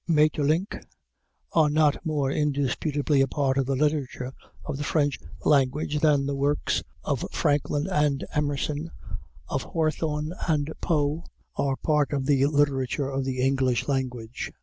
[0.07, 0.81] Maeterlinck
[1.51, 4.33] are not more indisputably a part of the literature
[4.65, 8.89] of the French language than the works of Franklin and Emerson,
[9.47, 11.25] of Hawthorne and Poe
[11.55, 14.51] are part of the literature of the English language.